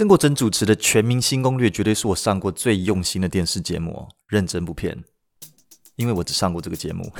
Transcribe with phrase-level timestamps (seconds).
[0.00, 5.04] 曾国城主持的《全明星攻略》绝对是我上过最用心的电视节目，认真不骗，
[5.96, 7.12] 因为我只上过这个节目。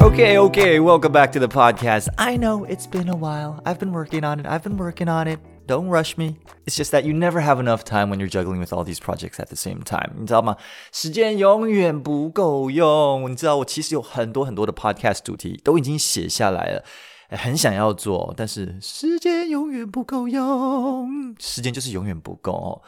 [0.00, 2.08] Okay, okay, welcome back to the podcast.
[2.16, 3.62] I know it's been a while.
[3.62, 4.46] I've been working on it.
[4.48, 5.38] I've been working on it.
[5.67, 6.37] Don't rush me.
[6.65, 9.37] It's just that you never have enough time when you're juggling with all these projects
[9.37, 10.13] at the same time.
[10.17, 10.55] 你知道吗？
[10.93, 13.29] 时间永远不够用。
[13.29, 16.83] 你知道我其实有很多很多的 podcast 主题都已经写下来了，
[17.29, 21.35] 很想要做，但是时间永远不够用。
[21.37, 22.81] 时间就是永远不够哦。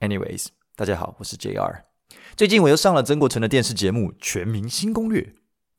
[0.00, 1.82] Anyways，大家好，我是 JR。
[2.34, 5.20] 最近我又上了曾国城的电视节目《全民新攻略》。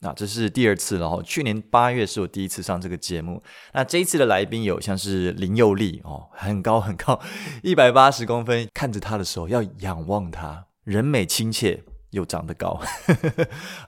[0.00, 3.42] 那这是第二次了哈，去年八月是我第一次上这个节目。
[3.72, 7.20] 那这一次的来宾有像是林佑利哦，很高很高，
[7.64, 12.80] 一百八十公分，看着他的时候要仰望他，人美亲切又长得高。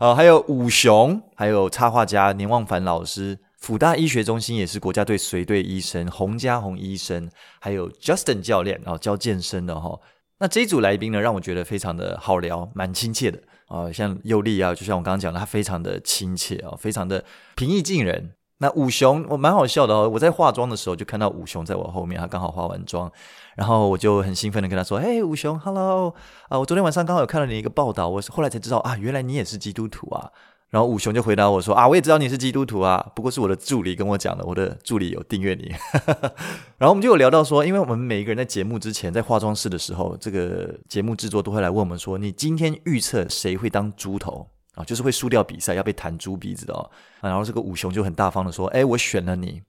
[0.00, 9.96] 啊， 还有武雄，还有插画家年望凡老师，辅大医学中心也是国家队随队医生洪家宏医生，还有 Justin 教练哦，教健身的哈。
[10.40, 13.40] 那这一组来宾呢，让我觉得非常的好聊，蛮亲切的。
[13.70, 18.32] 啊、像尤利啊，就像我刚刚讲的，他非常的亲切啊、非常的平易近人。
[18.58, 20.10] 那武雄，我蛮好笑的哦。
[20.12, 23.10] 我在化妆的时候就看到武雄在我后面，他刚好化完妆，
[23.54, 26.14] 然后我就很兴奋的跟他说：“嘿，武雄，Hello
[26.48, 30.30] 啊，我昨天晚上刚好有看到你一个报道，我后来才知道啊，原来你也是基督徒啊。”
[30.70, 35.74] 然后武雄就回答我说：“啊，我也知道你是基督徒啊，不过是我的助理跟我讲的，我的助理有订阅你。
[36.78, 46.90] ”然后我们就有聊到说，因为我们每一个人在节目之前在化妆室的时候，这个节目制作都会来问我们说：“你今天预测谁会当猪头？”啊，就是会输掉比赛，要被弹猪鼻子的哦。
[47.20, 49.60] 然后这个武雄就很大方的说：“哎，我选了你，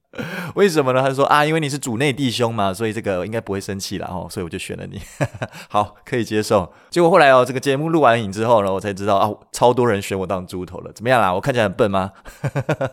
[0.56, 5.02] 为什么呢？”他就说：“啊，因为你是主内弟兄嘛，所以这个应该不会生气了哦，所以我就选了你。”
[5.70, 6.72] 好，可以接受。
[6.92, 10.94] 结果后来哦，这个节目录完影之后呢，我才知道啊，超多人选我当猪头了。
[10.94, 11.34] 怎么样啦？
[11.34, 12.12] 我看起来很笨吗？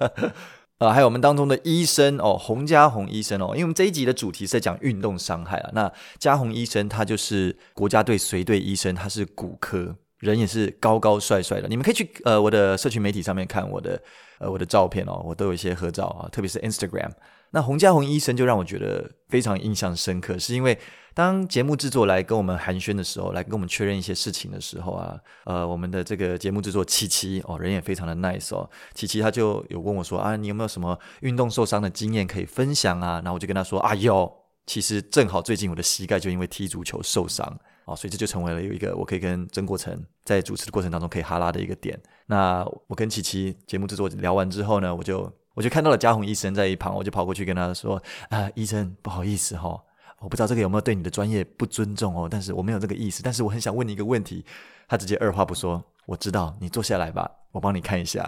[0.79, 5.71] 啊，还有我们当中的医生哦，洪家宏医生哦，因为我们这一集的主题是在讲运动伤害啊。
[5.75, 9.97] 那家宏医生他就是国家队随队医生，他是骨科。
[10.21, 14.01] 人也是高高帅帅的，你们可以去呃我的社群媒体上面看我的
[14.39, 17.11] 呃我的照片哦，我都有一些合照啊，特别是 Instagram。
[17.51, 20.79] 那洪家宏医生就让我觉得非常印象深刻，是因为
[21.15, 33.15] 当节目制作来跟我们寒暄的时候，来跟我们确认一些事情的时候啊，呃我们的这个节目制作琪琪哦，人也非常的 nice 哦，琪琪他就有问我说啊，你有没有什么运动受伤的经验可以分享啊？
[33.25, 34.31] 然后我就跟他说啊有，
[34.69, 37.59] 其实正好最近我的膝盖就因为踢足球受伤。
[37.87, 41.99] 哦，所以这就成为了有一个我可以跟曾国成在主持的过程当中可以哈拉的一个点。
[42.27, 49.81] 那我跟琪琪节目制作聊完之后呢，我就我就看到了家宏医生在一旁，我就跑过去跟他说：“啊、医生，不好意思哈、哦，
[50.19, 54.45] 我不知道这个有没有对你的专业不尊重哦，但是我没有这个意思，但是我很想问你一个问题。”
[54.87, 58.27] 他直接二话不说，我知道，你坐下来吧，我帮你看一下。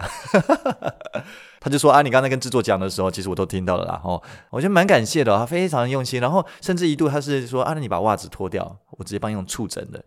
[1.59, 3.99] 他就说啊，你刚才跟制作讲的时候，其实我都听到了啦。
[4.03, 4.21] 哦，
[4.51, 6.21] 我觉得蛮感谢的，他非常用心。
[6.21, 10.03] 然后甚至一度他是说啊，那你把袜子脱掉，我直接帮你用触诊的。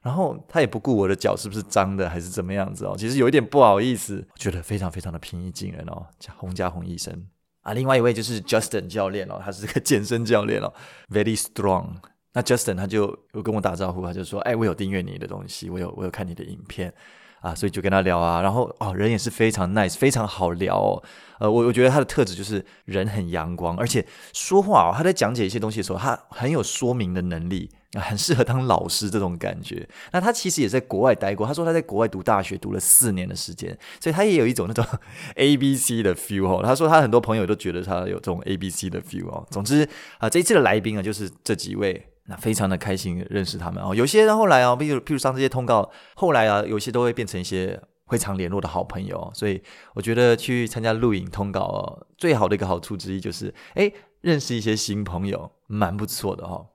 [0.00, 6.06] 然后他也不顾我的脚是不是脏的还是怎么样子哦，其实有一点不好意思，我觉得非常非常的平易近人哦。
[6.38, 7.26] 洪家宏医生
[7.60, 10.72] 啊，另外一位就是 Justin 教练哦，他是个健身教练哦
[11.10, 11.96] ，very strong。
[12.38, 16.94] 那 Justin 他就有跟我打招呼，他就说：“哎，我有订阅你的东西，我有我有看你的影片
[17.40, 18.40] 啊，所以就跟他聊啊。
[18.40, 21.02] 然后哦，人也是非常 nice，非常好聊哦。
[21.40, 29.88] 呃，我我觉得他的特质就是人很阳光，而且说话哦，他在讲解一些东西的时候，他很有说明的能力，很适合当老师这种感觉。
[30.12, 34.84] 那他其实也在国外待过，他说他在国外读大学读了四年的时间，所以他也有一种那种
[35.34, 36.62] A B C 的 feel 哦。
[36.64, 39.44] 他说他很多朋友都觉得他有这种 A B C 的 feel 哦。
[39.50, 39.88] 总之
[40.18, 42.04] 啊，这一次的来宾啊，就是这几位。
[42.30, 49.62] 那非常的开心认识他们哦，有些人后来啊，比如譬如上这些通告，后来啊，有些都会变成一些会常联络的好朋友，所以
[49.94, 53.90] 我觉得去参加录影通告哦，最好的一个好处之一就是，诶，
[54.20, 56.66] 认识一些新朋友，蛮不错的哈。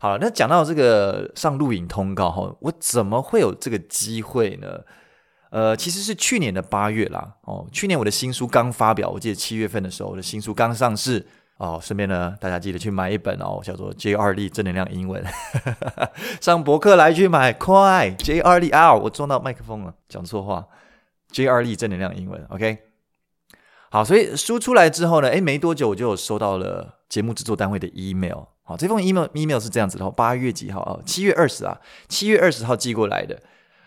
[0.00, 4.80] 好，那讲到这个上录影通告哈，我怎么会有这个机会呢？
[5.50, 11.26] 呃，其实是去年的八月啦，哦，去年我的新书刚发表，我记得七月份的时候，我的新书刚上市。
[11.62, 15.24] 哦，顺便呢，大家记得去买一本哦，叫做 JR Lee 正能量英文，
[16.42, 18.92] 上博客来去买，快 JR Lee 啊！
[18.92, 20.66] 我撞到麦克风了，讲错话
[21.30, 22.78] ，JR Lee 正能量英文，OK。
[23.92, 28.40] 好，所以书出来之后呢，诶，没多久我就有收到了节目制作单位的 email。
[28.64, 30.98] 好，这封 email email 是这样子的，八月几号啊？
[31.06, 33.40] 七月二十啊，七月二十号寄过来的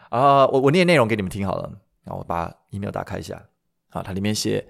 [0.07, 0.47] 啊。
[0.47, 1.69] 我我念内容给你们听好了，
[2.05, 3.43] 然后我把 email 打开一下，
[3.89, 4.65] 好，它里面写。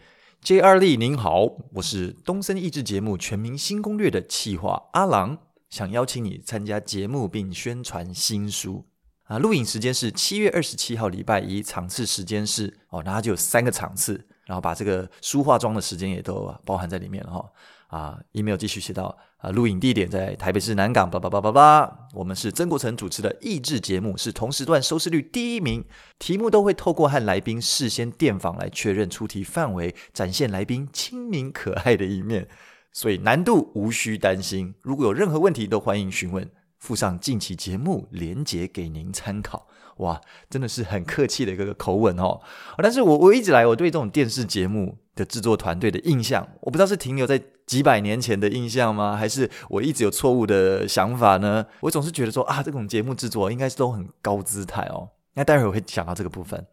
[0.45, 5.39] J 二力您好，我是东森益智节目《全民新攻略》的企划阿郎，
[5.71, 8.85] 想邀请你参加节目并宣传新书。
[9.23, 17.51] 啊，录影时间是七月二十七号礼拜一，场次时间是哦，然后就有三个场次，然后把这个书化妆的时间也都包含在里面了哈。
[17.87, 22.07] 啊，email 继续写到啊，录影地点在台北市南港，叭叭叭叭叭。
[22.13, 25.85] 我们是曾国城主持的益智节目，是同时段收视率第一名。
[26.19, 32.47] 题目都会透过和来宾事先电访来确认出题范围，展现来宾亲民可爱的一面，
[32.91, 34.75] 所以难度无需担心。
[34.81, 36.49] 如果有任何问题，都欢迎询问。
[36.77, 39.67] 附上近期节目连结给您参考。
[39.97, 40.19] 哇，
[40.49, 42.41] 真的是很客气的一个口吻哦。
[42.77, 49.15] 但是我我一直来我对这种电视节目的制作团队的印象，我不知道是停留在几百年前的印象吗？
[49.15, 51.65] 还是我一直有错误的想法呢？
[51.79, 55.09] 我总是觉得说啊，这种节目制作应该是都很高姿态哦。
[55.35, 56.65] 那待会我会讲到这个部分。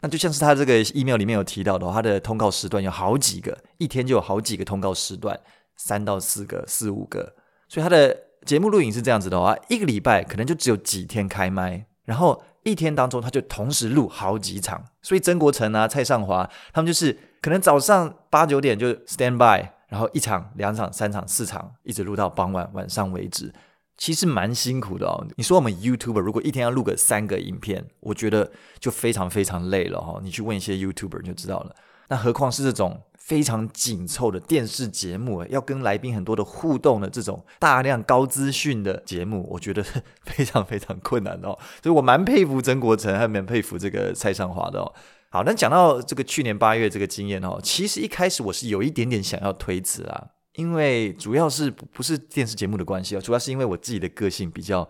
[0.00, 5.38] 那就像是他这个 email 里面有提到的，他的通告时段有好几个，一天就有好几个通告时段，
[5.76, 7.34] 三到四个、四五个，
[7.68, 8.16] 所以他的。
[8.46, 23.52] 节目录影是这样子的话，一个礼拜可能就只有几天开麦，然后一天当中他就同时录好几场，所以曾国城啊、蔡尚华他们就是可能早上八九点就 stand by，然后一场、两场、三场、四场，一直录到傍晚晚上为止，
[23.96, 25.26] 其实蛮辛苦的哦。
[25.36, 30.20] 你说我们 YouTuber 如果一天要录个三个影片，我觉得就非常非常累了哈。
[30.22, 31.74] 你去问一些 YouTuber 就知道了，
[32.10, 33.00] 那何况是这种。
[33.22, 39.80] 非常紧凑的电视节目，要跟来宾很多的互动的这种大量高资讯的节目，我觉得
[40.24, 41.56] 非常非常困难哦。
[41.80, 44.92] 所以我蛮佩服曾国城，还蛮佩服这个蔡尚华的哦。
[45.28, 54.88] 好，那讲到这个去年八月这个经验哦，其实一开始我是有一点点想要推辞啊，因为主要是不是电视节目的关系哦，主要是因为我自己的个性比较，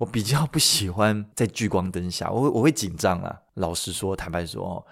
[0.00, 3.42] 我比较不喜欢在聚光灯下，我我会紧张啊。
[3.54, 4.84] 老实说，坦白说哦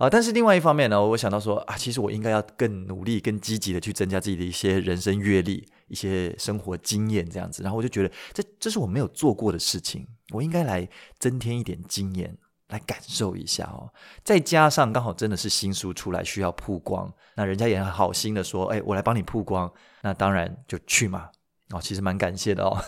[0.00, 7.62] 啊，但是另外一方面呢，我想到说啊，其实我应该要更努力、更积极的去增加自己的一些人生阅历、一些生活经验这样子。
[7.62, 10.88] 然后我就觉得，这这是我没有做过的事情，我应该来
[11.18, 12.34] 增添一点经验，
[12.68, 13.92] 来感受一下哦。
[14.24, 19.70] 再加上刚好真的是新书出来需要曝光，那人家也很好心的说，哎，我来帮你曝光，
[20.00, 21.28] 那当然就去嘛。
[21.72, 22.82] 哦，其实蛮感谢的哦。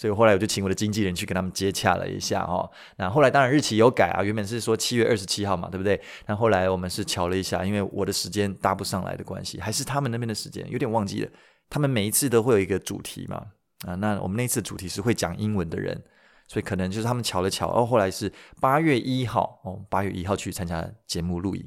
[0.00, 2.66] 所以后来我就请我的经纪人去跟他们接洽了一下哦。
[2.96, 6.00] 那后来当然日期有改啊，原本是说七月二十七号嘛，对不对？
[6.24, 11.30] 那后来我们是瞧了一下，因为我的时间搭不上来的关系，还是他们那边的时间有点忘记了。
[11.68, 13.44] 他们每一次都会有一个主题嘛，
[13.86, 16.02] 啊，那我们那次主题是会讲英文的人，
[16.48, 17.68] 所以可能就是他们乔了乔。
[17.70, 21.62] 哦，后来是八月一号哦，八月一号去参加节目录影。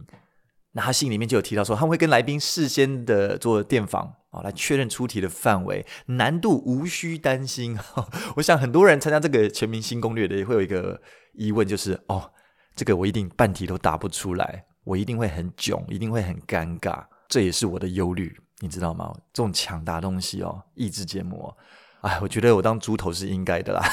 [0.73, 4.15] 那他信里面就有提到说，他们会跟来宾事先的做电访。
[4.33, 7.77] 啊，来确认出题的范围，难度无需担心。
[8.37, 10.99] 我想很多人参加这个全民新攻略的也会有一个
[11.33, 12.31] 疑问，就是哦，
[12.75, 19.13] 这个我一定半题都答不出来，我一定会很囧，一定会很尴尬，这也是我的忧虑，你知道吗？
[19.31, 21.57] 这种抢答东西哦，意志节目哦，
[22.01, 23.83] 哎，我觉得我当猪头是应该的啦。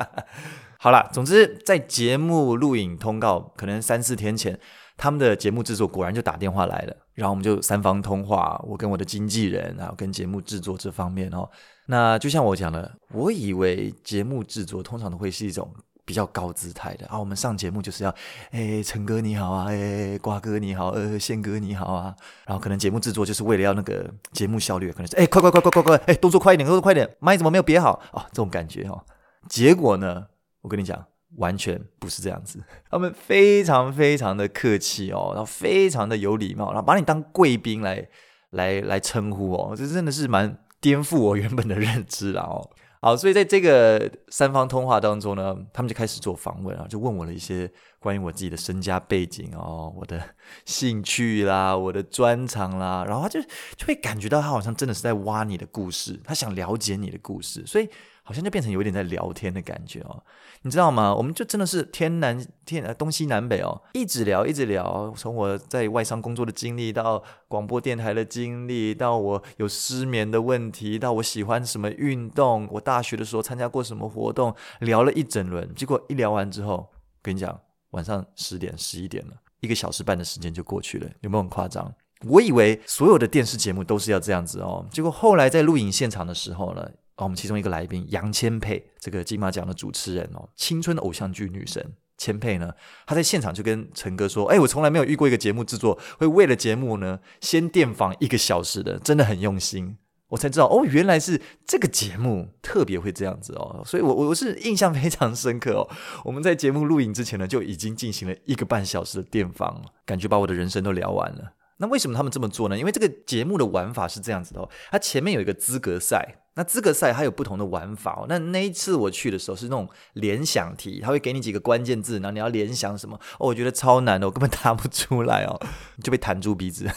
[0.80, 4.58] 好啦，总之在节目录影通告可能三四天前。
[4.96, 11.48] 他们的节目制作果然就打电话来了，然后我们就三方通话，我跟我的经纪人，然后跟节目制作这方面哦。
[11.86, 15.70] 那就像我讲的，我以为节目制作通常都会是一种
[16.04, 18.14] 比较高姿态的啊，我们上节目就是要，
[18.50, 22.16] 哎，陈哥你好啊，哎，瓜哥你好，呃，宪哥你好啊，
[22.46, 29.04] 然后可能节目制作就是为了要那个节目效率，可能是哎，快快快快快快，哎，动作快一点，动作快一点，麦怎么没有别好哦，这种感觉哦。
[29.48, 30.26] 结果呢，
[30.62, 31.04] 我跟你讲。
[31.36, 38.08] 完全不是这样子， 他们非常非常的客气哦，然后非常的有礼貌，然后把你当贵宾来
[38.50, 42.70] 来来称呼哦，这真的是蛮颠覆我原本的认知了哦。
[43.02, 50.20] 好，所以在这个三方通话当中呢，他们就开始做访问啊，就问我了一些关于我自己的身家背景哦，我的
[50.64, 53.40] 兴趣啦，我的专长啦，然后他就
[53.76, 57.88] 就会感觉到他好像真的是在挖你的故事，他想了解你的故事，所以。
[58.26, 60.20] 好像就变成有一点在聊天的感觉哦，
[60.62, 61.14] 你知道吗？
[61.14, 75.72] 我们就真的是天南天呃东西南北哦，一直聊一直聊，从我在外商工作的经历到广播电台的经历，到我有失眠的问题，到我喜欢什么运动，我大学的时候参加过什么活动，聊了一整轮。
[75.76, 76.90] 结果一聊完之后，
[77.22, 77.56] 跟你讲，
[77.90, 81.94] 晚上十点十一点了，一个小时半的时间就过去了，有没有很夸张？
[82.26, 86.90] 我以为所有的电视节目都是要这样子哦，结果后来在录影现场的时候呢。
[87.16, 92.72] 哦，我们其中一个来宾杨千霈，这个金马奖的主持人哦，青春偶像剧女神千霈呢，
[93.06, 99.96] 她在现场就跟陈哥说：“哎，我从来没有遇过一个节目制作会为了节目呢先电访一个小时的，真的很用心。”
[100.28, 105.88] 我才知道哦，原来是这个节目特别会这样子哦，所以我我是印象非常深刻哦。
[106.24, 111.52] 我们在节目录影之前呢，就已经进行了一个半小时的电访，感觉把我的人生都聊完了。
[111.78, 112.76] 那为什么他们这么做呢？
[112.76, 116.42] 因为这个节目的玩法是这样子的哦，它前面有一个资格赛。
[116.56, 118.26] 那资格赛它有不同的玩法哦。
[118.28, 123.16] 那那一次我去的时候是那种联想题，他会给你几个关键字，然后你要联想什么？
[123.38, 125.60] 哦，我觉得超难的，我根本答不出来哦，
[126.02, 126.90] 就被弹住鼻子。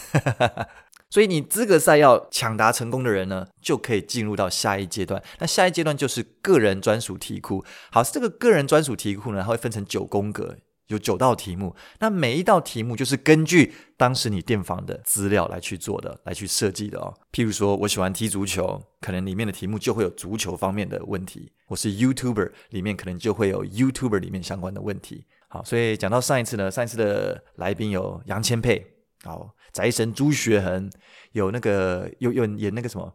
[1.10, 5.22] 所以你资格赛要抢答成功的人呢，就可以进入到下一阶段。
[5.40, 7.64] 那下一阶段就是个人专属题库。
[7.90, 10.56] 好，这个个人专属题库呢，它会分成九宫格。
[10.90, 17.14] 有九道题目，那每一道题目就是根据当时你电访的资料来去做的，来去设计的哦。
[17.32, 25.24] 譬如说，我喜欢踢足球，可能里面的题目就会有足球方面的问题；我是 YouTuber，里面可能就会有 YouTuber 里面相关的问题。
[25.46, 28.82] 好，所以讲到上一次呢，上一次的来宾有杨千霈，
[29.22, 30.90] 好，宅神朱学恒，
[31.30, 33.14] 有那个有有演那个什么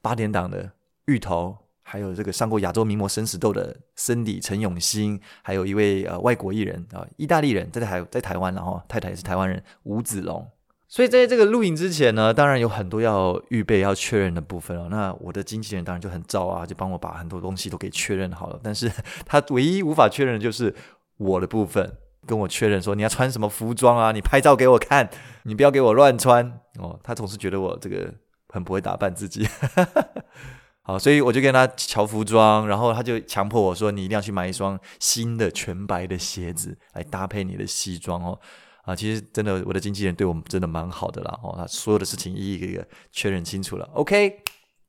[0.00, 0.70] 八点档的
[1.06, 1.58] 芋头。
[1.88, 10.44] 还有这个上过亚洲名模生死斗的 Cindy 陈永新，还有一位呃外国艺人啊，意大利人在台在台湾，然后太太也是台湾人吴子龙。
[10.88, 14.88] 所以在这个录影之前呢，当然有很多要预备要确认的部分哦。
[14.90, 18.58] 那我的经纪人当然就很照啊，就帮我把很多东西都给确认好了。
[18.64, 18.90] 但是
[19.24, 20.74] 他唯一无法确认的就是
[21.18, 25.08] 我的部分，跟我确认说你要穿什么服装啊，你拍照给我看，
[25.44, 26.98] 你不要给我乱穿哦。
[27.04, 28.12] 他总是觉得我这个
[28.48, 29.46] 很不会打扮自己。
[30.86, 38.38] 好，所以我就跟他瞧服装，然后他就强迫我说：“你一定要去买一双新的全白的鞋子来搭配你的西装哦。”
[38.86, 41.40] 啊，其实真的，我的经纪人对我们真的蛮好的啦。
[41.42, 43.84] 哦，他所有的事情一一个一个确认清楚了。
[43.94, 44.32] OK，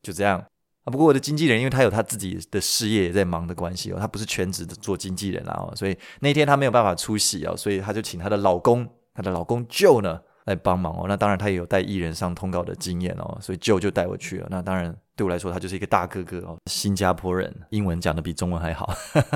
[0.03, 0.37] 就这样
[0.83, 0.91] 啊。
[0.91, 11.05] 不过我的经纪人因为他有他自己的事业也在忙的关系哦，他不是全职的做经纪人啦哦，所以那天他没有办法出席哦，所以他就请他的老公，他的老公 Joe 呢来帮忙哦。
[11.07, 14.47] 那当然他也有带艺人上通告的经验哦，所以舅就带我去了。
[14.49, 14.93] 那当然。
[15.17, 18.87] 对我来说，他就是一个大哥哥哦，新加坡人，英文讲的比中文还好。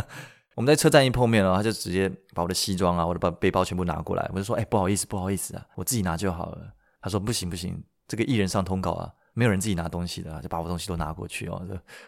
[0.53, 4.29] 我们在车站一碰面了，他就直接把我的西装啊、我的包背包全部拿过来。
[4.31, 11.59] 我就说：“哎，不好意思，不好意思啊，我自己拿就好了。”他说：“不行不行，这个艺人上通告啊，没有人自己拿东西的，就把我东西都拿过去哦。”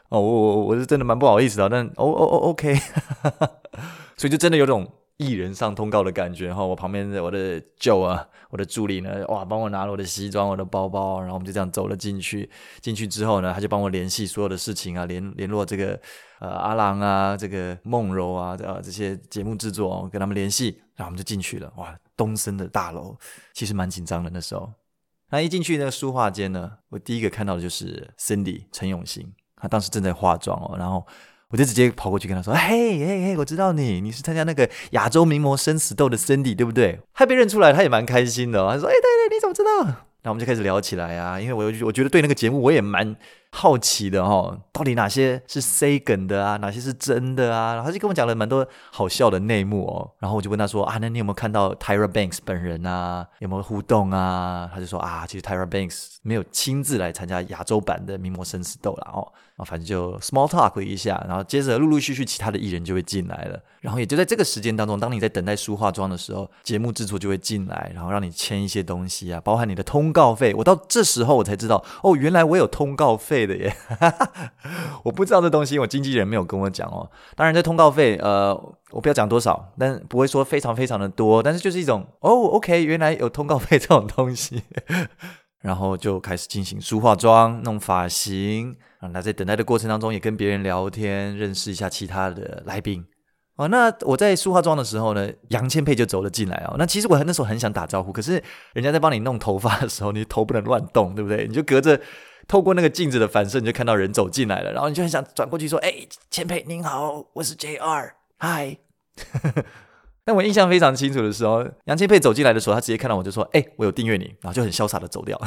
[0.09, 2.75] 哦，我我我是真的蛮不好意思的，但哦哦哦，OK，
[4.17, 4.87] 所以就真的有种。
[5.23, 12.49] 艺人上通告的感觉哈，我旁边的我的舅啊，我的助理呢，哇，帮我拿了我的西装、我的包包，然后我们就这样走了进去。
[12.81, 15.99] 进去之后呢，他就帮我联系所有的事情啊，联联络这个
[16.39, 21.71] 呃阿郎啊，这个梦柔啊，呃这些节目制作，跟他们联系，然后我们就进去了。
[21.77, 23.17] 哇，东森的大楼
[23.53, 24.71] 其实蛮紧张的那时候。
[25.29, 31.05] 那一进去那个书画间呢，我第一个看到的就是 Cindy 陈永新，他当时正在化妆哦，然后。
[31.53, 38.57] 我就直接跑过去跟他说：“嘿，嘿，嘿，我知道你，你是参加那个亚洲名模生死斗的 Cindy，对不对？”他被认出来，他也蛮开心的。
[38.67, 43.15] 他说：“哎，对对，你怎么知道？”那我们就开始聊起来啊，因为我我觉得对那个节目我也蛮
[43.55, 47.75] 好奇的哈，到底哪些是 say 梗的啊，哪些是真的啊？
[47.75, 50.09] 然后他就跟我讲了蛮多好笑的内幕哦。
[50.17, 53.27] 然后我就问他说：“啊，那你有没有看到 Tyra Banks 本人啊？
[53.37, 70.55] 有没有互动啊？”他就说：“啊，其实 Tyra Banks 没有亲自来参加亚洲版的名模生死斗啦哦。”啊，反正就 small talk 一下，然后接着陆陆续续其他的艺人就会进来了，然后也就在这个时间当中，当你在等待梳化妆的时候，节目制作就会进来，然后让你签一些东西啊，包含你的通告费。
[70.55, 73.75] 我到这时候我才知道，哦，原来我有通告费的耶！
[75.03, 77.09] 我不知道这东西，我经纪人没有跟我讲哦。
[77.35, 78.53] 当然，这通告费，呃，
[78.91, 84.63] 我不要讲多少，但不会说非常非常的多，但是就是一种，哦，OK，原来有通告费这种东西。
[85.61, 89.07] 然后就开始进行梳化妆、弄发型啊。
[89.13, 93.05] 那在等待的过程当中，也跟别人聊天，认识一下其他的来宾。
[93.55, 96.75] 哦，那我在梳化妆的时候呢，杨千霈就走了进来哦。
[96.77, 98.41] 那其实我那时候很想打招呼，可是
[98.73, 101.45] 人家在帮你弄头发的时候，你头不能乱动，对不对？
[101.47, 101.99] 你就隔着
[102.47, 105.93] 透过那个镜子的反射，你就看到人走进来了，然后你就很想转过去说：“哎，
[106.31, 108.77] 千霈您好，我是 JR，嗨。
[110.25, 115.39] ”但我印象非常清楚的时候，杨千霈走进来的时候，他直接看到我就说：“哎、我有订阅你。”然后就很潇洒的走掉。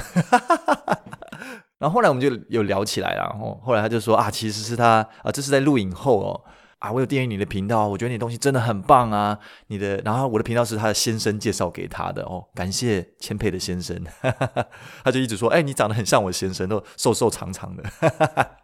[1.79, 6.45] 然后后来我们就有聊起来了，然后后来他就说：“啊，其实是他啊，这是在录影后哦，
[6.79, 9.97] 啊，我有订阅你的频道，我觉得你东西真的很棒啊，你的。
[10.05, 13.99] 然后我的频道是他的先生介绍给他的哦，感谢谦佩的先生。
[15.03, 18.57] ”他就一直说：“哎、你长得很像我先生，都瘦瘦长长的。”哈哈哈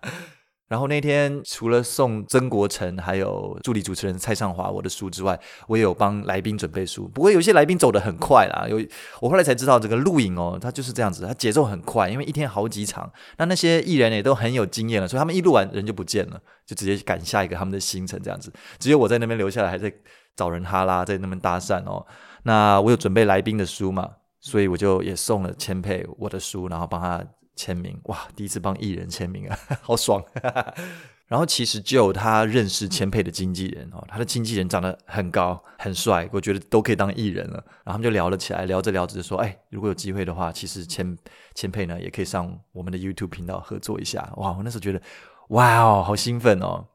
[0.73, 5.38] 然后那天除了送曾国成还有助理主持人蔡尚华我的书之外，
[5.69, 7.07] 我也有帮来宾准备书。
[7.09, 8.83] 不过有些来宾走得很快啦，有
[9.21, 13.12] 我后来才知道这个录影哦，它就是这样子，它节奏很快，因为一天好几场。
[13.37, 18.50] 那那些艺人也都很有经验了，所以他们一录完人就不见了，就直接赶下一个他们的行程这样子。
[18.79, 19.93] 只有我在那边留下来，还在
[20.35, 22.07] 找人哈拉，在那边搭讪哦。
[22.45, 24.09] 那我有准备来宾的书嘛，
[24.41, 27.23] 所以我就也送了千霈我的书，然后帮他。
[27.56, 28.28] 签名哇！
[28.35, 30.23] 第一次帮艺人签名啊， 好爽。
[31.28, 37.54] 然后其实就他认识千霈的经纪人哦，他的经纪人长得很高很帅，我觉得都可以当艺人了。
[37.85, 41.16] 然后他们就聊了起来，聊着聊着就说：“哎，如果有机会的话，其实千
[41.54, 44.52] 千霈呢也可以上我们的 YouTube 频道合作一下。”哇！
[44.52, 45.00] 我那时候觉得
[45.49, 46.87] 哇哦，好兴奋哦！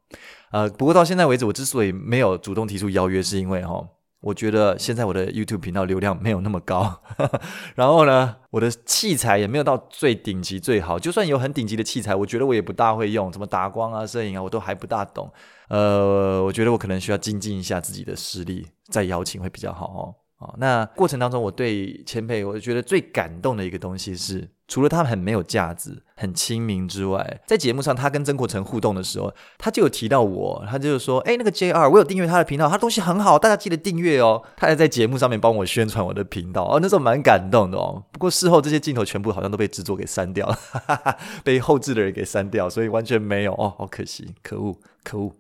[0.52, 3.84] 呃，不过到现在为止，我之所以没有主动提出邀约，是因为哈、
[4.28, 7.02] 我觉得现在我的 YouTube 频道流量没有那么高，
[7.76, 11.00] 然后呢，我的器材也没有到最顶级最好。
[11.00, 15.32] 就算有很顶级的器材，我觉得我也不大会用，什么打光啊、摄影啊，我都还不大懂。
[15.70, 20.27] 呃，我觉得我可能需要精进一下自己的实力，再邀请会比较好哦。
[20.40, 38.04] 哦，那过程当中，我对千霈，我觉得最感动的一个东西是，除了他很没有架子、很亲民之外，在节目上他跟曾国城互动的时候，他就有提到我，他就说：“哎，那个 JR，我有订阅他的频道，他东西很好，大家记得订阅哦。”他还在节目上面帮我宣传我的频道，哦，那时候蛮感动的哦。
[38.12, 45.34] 不过事后这些镜头全部好像都被制作给删掉了，哈哈哈，被后置的人给删掉，所以完全没有哦，好可惜，可恶，可恶。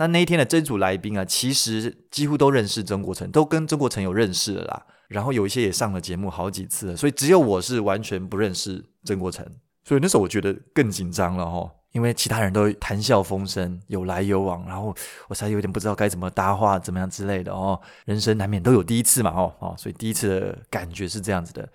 [0.00, 4.86] 那那一天的这组来宾啊，其实几乎都认识曾国城，都跟曾国城有认识了啦。
[5.08, 9.46] 然后有一些也上了节目好几次了，所以只有我是完全不认识曾国城。
[9.84, 14.94] 所以那时候我觉得更紧张了哈，因为其他人都谈笑风生，有来有往，然后
[15.28, 17.78] 我才有点不知道该怎么搭话，怎么样之类的哦。
[18.06, 21.68] 人生难免都有第一次嘛哦哦，所以第一次的感觉是这样子的。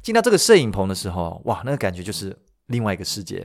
[0.00, 2.36] 进到这个摄影棚的时候，哇，那个感觉就是
[2.66, 3.44] 另外一个世界。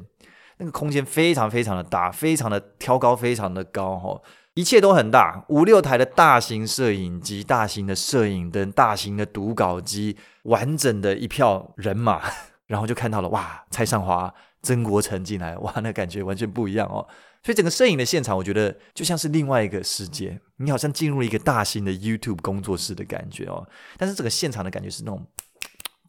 [0.60, 4.22] 那个空间非常非常的大，非常的挑高，非常的高哈，
[4.56, 12.24] 一切都很大，五六台的大型摄影机、大型的摄影灯、大型的读稿机，完整的一票人马，
[12.66, 14.34] 然后就看到了哇，蔡尚华、
[14.64, 17.08] 曾国城进来，哇，那感觉完全不一样哦。
[17.44, 23.66] 所以整个摄影的现场，我觉得就像是另外一个世界，你好像进入了一个大型的 YouTube 工作室的感觉哦。
[23.96, 25.24] 但是整个现场的感觉是那种。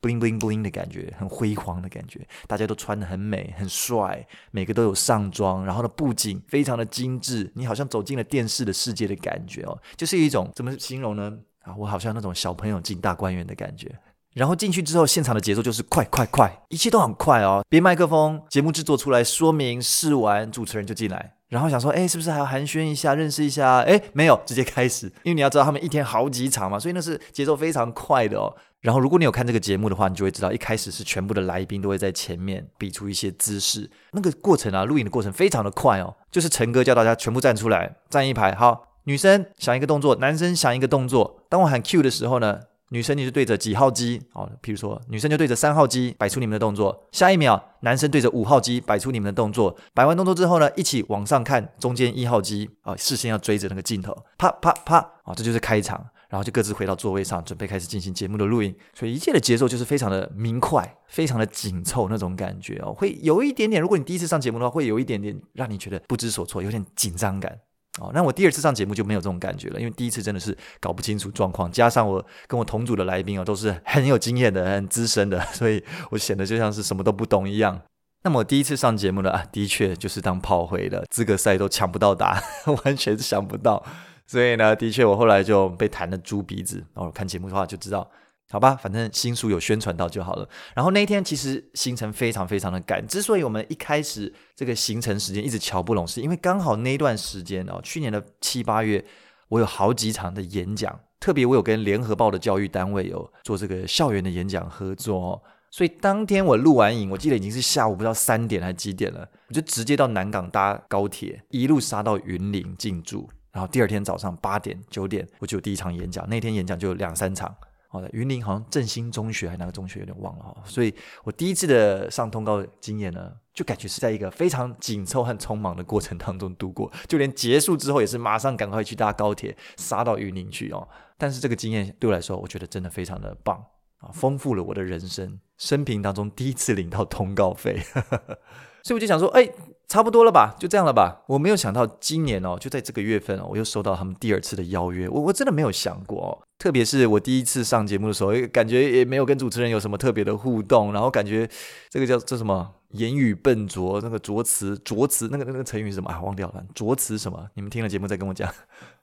[0.00, 11.32] Bling bling bling 的感觉，很辉煌的感觉，大家都穿得很美，很帅，每个都有上妆，然后呢，布景非常的精致，你好像走进了电视的世界的感觉哦，就是一种怎么形容呢？
[11.62, 13.94] 啊，我好像那种小朋友进大观园的感觉。
[14.34, 17.64] 然后进去之后，现场的节奏就是快快快，一切都很快哦。
[17.68, 23.80] 别麦克风，节目制作出来，说明试完，主持人就进来，然后想说，哎，是不是还要寒暄一下，认识一下？
[23.80, 28.54] 哎，没有，直接开始，因为你要知道他们一天好几场嘛，所以那是节奏非常快的哦。
[28.80, 33.90] 然后，如果你有看这个节目的话，你就会知道，一开始是全部的来宾都会在前面比出一些姿势。
[34.12, 36.14] 那个过程啊，录影的过程非常的快哦。
[36.30, 38.54] 就是陈哥叫大家全部站出来，站一排。
[38.54, 41.42] 好，女生想一个动作，男生想一个动作。
[41.48, 47.06] 当我喊 Q 的时候呢，女生你就对着几号机哦，譬如说，女生就对着三号机摆出你们的动作。
[47.12, 49.76] 下一秒，男生对着五号机摆出你们的动作。
[49.94, 56.04] 摆完动作之后呢，一起往上看中间一号机啊，视线要追着那个镜头，啪啪啪啊，这就是开场。
[56.28, 58.76] 然后就各自回到座位上，准备开始进行节目的录音。
[58.92, 63.80] 所以一切的节奏就是非常的明快，非常的紧凑那种感觉哦，会有一点点。
[63.80, 67.58] 如果你第一次上节目的话，会有一点点让你觉得不知所措，有点紧张感
[68.00, 68.10] 哦。
[68.14, 77.80] 那我第二次上节目就没有这种感觉了，因为第一次真的是搞不清楚状况，加上我跟我同组的来宾哦都是很有经验的、很资深的， 所以我显得就像是什么都不懂一样。
[78.24, 82.42] 那么我第一次上节目呢，啊，的确就是当炮灰的，资格赛都抢不到答，
[82.84, 83.84] 完全想不到。
[84.26, 86.84] 所以呢，的确，我后来就被弹了猪鼻子。
[86.94, 88.10] 然后看节目的话就知道，
[88.50, 90.48] 好吧，反正新书有宣传到就好了。
[90.74, 93.06] 然后那一天其实行程非常非常的赶。
[93.06, 99.04] 之所以我们一开始这个行程时间一直瞧不拢，是因为刚好那段时间哦，去年的七八月，
[99.48, 105.42] 我有好几场的演讲，特别我有跟联合报的教育单位有做这个校园的演讲合作哦。
[105.70, 113.28] 所以当天我录完影，我记得已经是下午不知道三点还几点了，我就直接到南港搭高铁，一路杀到云林进驻。
[113.52, 116.26] 然后第二天早上八点九点，我就有第一场演讲。
[116.30, 117.54] 那天演讲就有两三场。
[117.90, 120.62] 好的，云林好像振兴中学还是哪个中学，有点忘了哈。
[120.66, 126.92] 所以我第一次的上通告经验呢，就感觉是在一个非常紧凑和匆忙的过程当中度过。
[127.06, 130.86] 就连结束之后，也是马上赶快去搭高铁杀到云林去哦。
[131.16, 133.56] 但是这个经验对我来说，我觉得真的非常的棒
[134.00, 135.40] 啊，丰富了我的人生。
[135.56, 137.80] 生平当中第一次领到通告费，
[138.88, 139.46] 所以我就想说，哎。
[139.88, 141.22] 差不多了吧，就这样了吧。
[141.26, 145.08] 我没有想到今年哦，就在这个月份哦，我又收到他们第二次的邀约。
[145.08, 151.48] 我我真的没有想过哦，特别是我第一次上节目的时候，感觉也没有跟主持人有什么特别的互动，然后感觉
[151.88, 156.20] 这个叫这什么言语笨拙，那个拙词拙词，那个那个成语是什么啊？
[156.20, 157.48] 忘掉了，拙词什么？
[157.54, 158.52] 你们听了节目再跟我讲。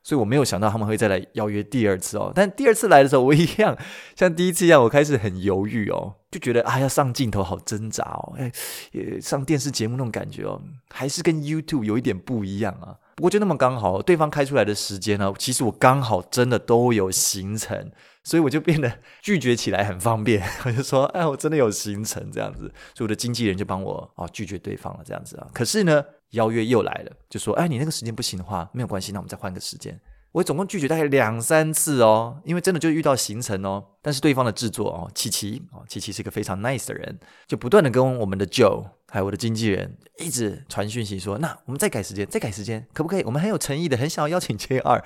[0.05, 2.31] 所以我没有想到他们会再来邀约第二次哦。
[2.35, 3.75] 但第二次来的时候，我一样
[4.15, 6.13] 像第一次一样，我开始很犹豫哦。
[6.29, 8.51] 就觉得啊，要上镜头好挣扎哦，哎，
[8.91, 12.93] 也上电视节目那种感觉哦，还是跟 YouTube 有一点不一样啊。
[13.15, 17.89] 不过就那么刚好，对方开出来的时间呢，其实我刚好真的都有行程，
[18.25, 20.43] 所以我就变得拒绝起来很方便。
[20.65, 25.47] 我就说，哎，我真的有行程这样子，所以我的经纪人就帮我啊拒绝对方了这样子啊。
[25.53, 26.03] 可是呢，
[26.35, 29.99] 邀约又来了，就说，哎，你那个时间不行的话，没有关系，那我们再换个时间。
[30.31, 33.81] 我总共拒绝大概两三次哦，因为真的就遇到行程哦。
[34.01, 37.17] 但是对方的制作哦，琪琪哦，琪琪是一个非常 nice 的人，
[37.47, 43.23] 就不断的跟我们的 Joe 还有我的经纪人一直传讯息说，那我们再改时间，再改时间，可不可以？
[43.23, 45.01] 我们很有诚意的，很想要邀请 JR。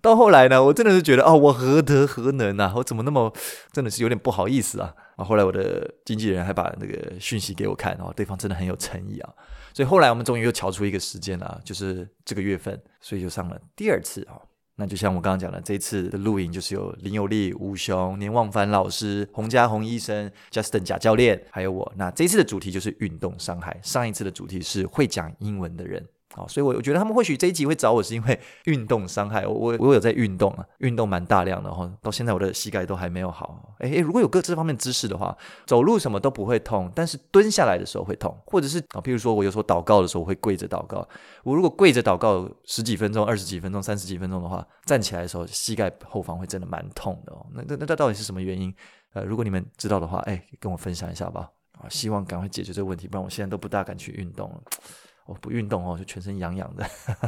[0.00, 2.72] 到后来呢，我真的是觉得哦，我何德何能啊？
[2.74, 3.32] 我怎么那么
[3.70, 4.92] 真的是有点不好意思啊？
[5.14, 9.32] 啊，后来我的经纪人还把那个讯息给我看，哦，对方真的很有诚意啊。
[9.74, 14.40] 所以后来我们终于又瞧出一个时间了，就是这个月份，所以就上了第二次啊。
[14.74, 21.92] 那就像我刚刚讲的，这一次的录影就是有林有利、吴雄、年望凡老师、洪家宏医生、Justin 贾教练，还有我。
[21.94, 26.04] 那这一次的主题就是运动伤害，上一次的主题是会讲英文的人。
[26.34, 29.46] 好，所以，我我觉得他们或许这一集会找我，是因为 运动伤害。
[29.46, 33.74] 我我我有在运动啊，运动蛮大量的哈，到现在我的膝盖都还没有好。
[33.80, 41.06] 诶诶，如果有个这方面知识的话，走路什么都不会痛，但是蹲下来的时候会痛，或者是啊，譬如说我有时候祷告的时候会跪着祷告，
[41.44, 47.46] 我如果跪着祷告十几分钟、二十几分钟、三十几分钟的话，站起来的时候膝盖后方会真的蛮痛的哦。
[47.54, 48.74] 那那那到底是什么原因？
[49.12, 51.50] 呃，如果你们知道的话，诶，跟我分享一下吧。
[51.72, 54.62] 啊，希望赶快解决这个问题，不然我现在都不大敢去运动了。
[55.40, 56.84] 不运动哦，就全身痒痒的，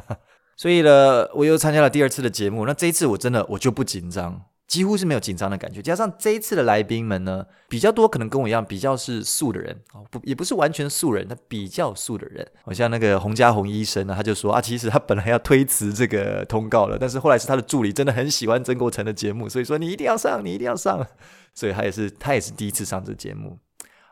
[0.57, 2.67] 所以呢，我又参加了第二次的节目。
[2.67, 5.83] 那这一次我真的我就不紧张，几乎是没有紧张的感觉。
[5.83, 12.47] 加上这一次的来宾们呢，比较多，可能跟我一样比较是素的人哦，不也不是完全素人，他比较素的人。
[12.63, 21.07] 好像那个洪家宏医生呢，他就说啊，其实他本来要推辞这个通告了，但是后来是他的助理真的很喜欢曾国城的节目，所以说你一定要上，你一定要上。
[21.57, 23.59] 所以他也是他也是第一次上这节目。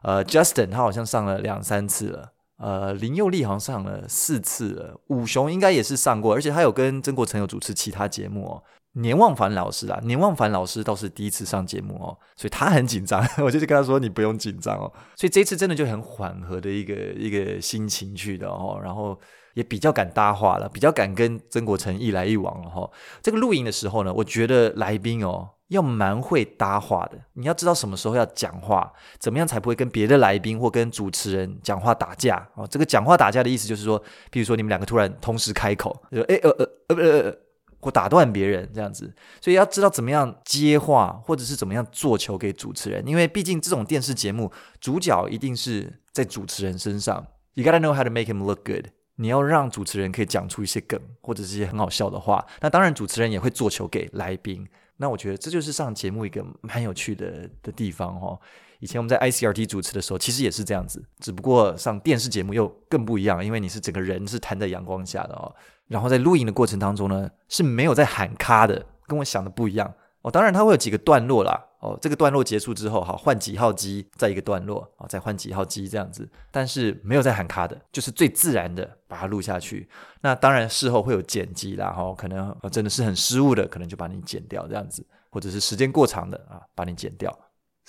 [0.03, 2.33] 呃，Justin 他好像上了两三次了。
[2.63, 8.63] 呃，林佑利好像上了四次了，五雄应该也是上过，而且他有跟曾国成有主持其他节目哦。
[8.93, 14.93] 年旺凡老师啊，年旺凡老师倒是第一次上节目哦，所以他很紧张， 我就跟他说，你不用紧张哦。
[15.17, 19.19] 所以这次真的就很缓和的一个一个心情去的哦，然后
[19.55, 22.89] 也比较敢搭话了，比较敢跟曾国成一来一往了、哦。
[23.23, 25.49] 这个录影的时候呢，我觉得来宾哦。
[25.73, 32.67] 要蛮会搭话的，你要知道什么时候要讲话，怎么样才不会跟别的来宾或跟主持人讲话打架哦。
[32.67, 37.37] 这个讲话打架的意思就是说，比如说你们两个突然同时开口，就说哎呃呃呃呃呃，
[37.81, 47.27] 或打断别人这样子，所以要知道怎么样接话，或者是怎么样做球给主持人，因为毕竟这种电视节目主角一定是在主持人身上。
[47.55, 48.87] You gotta know how to make him look good。
[49.23, 52.45] 你要让主持人可以讲出一些梗，或者是一些很好笑的话。
[52.61, 54.67] 那当然，主持人也会做球给来宾。
[54.97, 58.39] 那我觉得这就是上节目一个蛮有趣的的地方哦。
[58.81, 65.55] 以前我们在 ICRT 主持的时候，其实也是这样子，只不过上电视节目又更不一样，因为你是整个人是摊在阳光下的哦。
[65.87, 69.95] 然后在录影的过程当中呢，是没有在喊卡的，跟我想的不一样。
[70.23, 71.69] 哦，当然它会有几个段落啦。
[71.81, 76.29] 哦，这个段落结束之后，好，换几号机，再一个段落，啊，再换几号机这样子。
[76.53, 79.89] 但是没有在喊卡的，就是最自然的把它录下去。
[80.21, 87.37] 那当然事后会有剪辑啦，哈，可能真的是很失误的，可能就把你剪掉这样子，或者是时间过长的啊，把你剪掉。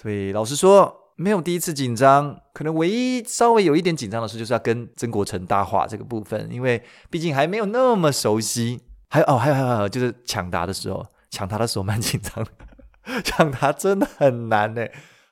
[0.02, 8.82] 所以老实说，没有第一次紧张，可能唯一稍微有一点紧张的事，就是要跟曾国成搭话这个部分，因为毕竟还没有那么熟悉。
[9.12, 11.06] 还有哦，还有还有还有，就是抢答的时候。
[11.34, 14.86] 抢答的时候蛮紧张的， 抢答真的很难呢。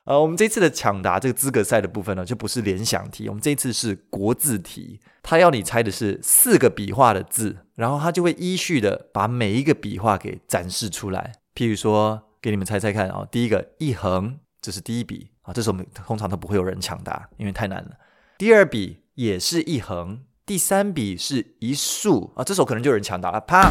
[0.04, 5.00] 呃，我们这次的抢答这个资格赛的部分呢，就不是联想题，我们这次是国字题。
[5.22, 11.30] 他要你猜的是四个笔画的字，然后他就会依序的把每一个笔画给展示出来。
[11.54, 17.90] 譬如说，给你们猜猜看啊，第一个一横，这是第一笔啊，这时候我们通常都不会有人抢答，因为太难了。
[18.36, 23.70] 第二笔也是一横，第三笔是一竖啊，这时候可能就有人抢答了，啪。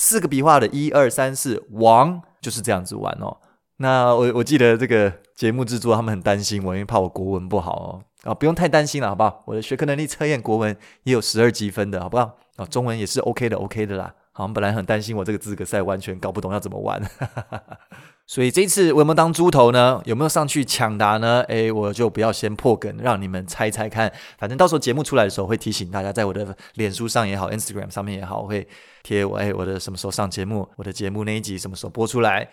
[0.00, 3.36] 四个笔画的一二三四，王就是这样子玩哦。
[3.76, 8.02] 那我我记得这个节目制作他们很担心我，因为怕我国文不好哦。
[8.22, 9.42] 啊，不用太担心了，好不好？
[9.44, 12.34] 我的学科能力测验国文也有十二积分的，好不好？
[12.56, 14.14] 啊，中文也是 OK 的，OK 的啦。
[14.42, 17.00] 我们本来很担心我这个资格赛完全搞不懂要怎么玩。
[18.26, 20.00] 所以这次我有没有当猪头呢？
[20.04, 21.42] 有没有上去抢答呢？
[21.48, 24.12] 诶，我就不要先破梗，让你们猜猜看。
[24.38, 28.68] 反正到时候节目出来的时候，会提醒大家，在我的脸书上也好，Instagram 上面也好，我会
[29.02, 32.48] 贴我诶我的什么时候上节目，我的节目那一集什么时候播出来。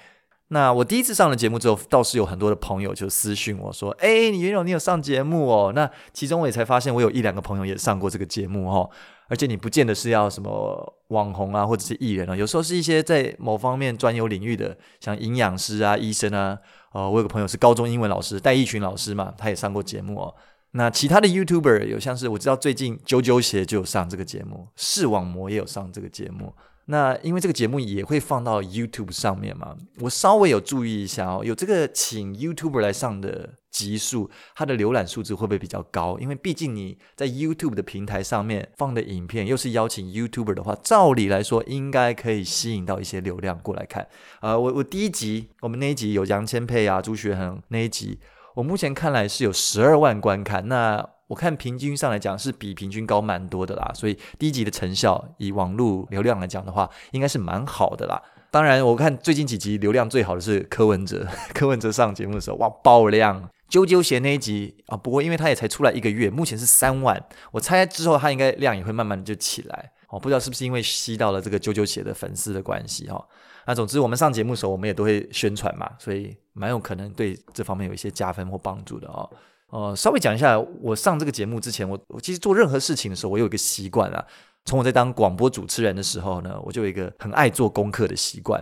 [0.48, 8.90] 那我第一次上了节目之后，倒是有很多的朋友就私讯我说：“诶，你原来你有上节目哦。”那其中我也才发现，我有一两个朋友也上过这个节目哦。
[9.30, 16.58] 而且你不见得是要什么网红啊，或者是艺人啊，有时候是一些在某方面专有领域的，像营养师啊、医生啊。
[16.94, 20.34] 哦，我有个朋友是高中英文老师戴义群老师嘛，他也上过节目哦。
[20.72, 26.54] 那其他的 YouTuber 有像是我知道最近啾啾鞋就有上这个节目，视网膜也有上这个节目。
[26.86, 36.18] 那因为这个节目也会放到 YouTube 上面嘛，我稍微有注意一下哦，有这个请 YouTuber 来上的集数，它的浏览数字会不会比较高？
[36.20, 44.08] 因为毕竟你在 YouTube 的平台上面放的影片，又是邀请 YouTuber 的话，照理来说应该可以吸引到一些流量过来看。
[44.42, 48.20] 呃，我我第一集我们那一集有杨千霈啊、朱学恒那一集，
[48.56, 50.68] 我目前看来是有十二万观看。
[50.68, 58.22] 那我看平均上来讲是比平均高蛮多的啦，所以第一集的成效以网络流量来讲的话，应该是蛮好的啦。
[58.58, 61.28] 当然，我看最近几集流量最好的是柯文哲。
[61.54, 63.48] 柯文哲上节目的时候，哇，爆量！
[63.70, 67.24] 啾啾鞋那一集啊，不过因为他也才出来一个月，目前是三万。
[67.52, 69.92] 我猜之后他应该量也会慢慢的就起来。
[70.10, 73.24] 哦，不知道是不是因为吸到了这个啾啾鞋的粉丝的关系哈。
[73.68, 79.30] 那总之，我们上节目的时候，我们也都会宣传嘛，所以蛮有可能对这方面有一些加分或帮助的哦。
[79.70, 84.26] 呃，稍微讲一下，我上这个节目之前，我我其实做任何事情的时候，我有一个习惯啊。
[84.68, 88.62] 从我在当广播主持人的时候呢，我就有一个很爱做功课的习惯，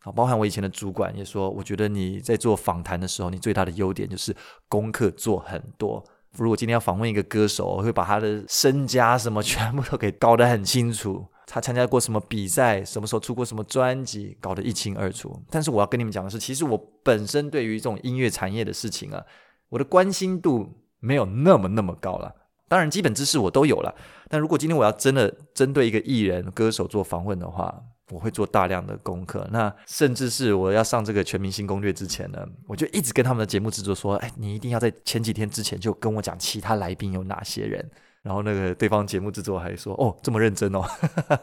[0.00, 4.34] 啊，包含我以前的主管也说，我觉得你在做访谈的时候，你最大的优点就是
[4.66, 6.02] 功课做很多。
[6.38, 15.38] 如果今天要访问一个歌手，我会把他的身家什么全部都给搞得很清楚，他参加过什么比赛，什么时候出过什么专辑，搞得一清二楚。
[15.50, 19.22] 但是我要跟你们讲的是，其实我本身对于这种音乐产业的事情啊，
[19.68, 20.66] 我的关心度
[20.98, 22.34] 没有那么那么高了。
[22.72, 23.94] 当然，基本知识我都有了。
[24.30, 27.70] 但如果今天我要真的针对一个艺人、歌手做访问的话，
[28.10, 29.46] 我会做大量的功课。
[29.52, 37.90] 那甚至是我要上这个《全明星攻略》之前呢，我就一直跟他们的节目制作说：“哎，你一定要在前几天之前就跟我讲其他来宾有哪些人。”
[38.24, 40.82] 然后那个对方节目制作还说：“哦，这么认真哦。